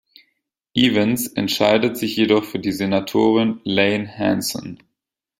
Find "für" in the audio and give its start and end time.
2.43-2.57